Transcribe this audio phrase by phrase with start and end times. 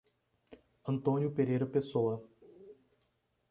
[0.83, 2.27] Antônio Pereira Pessoa